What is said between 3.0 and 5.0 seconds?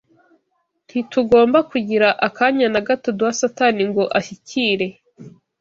duha Satani ngo ashyikire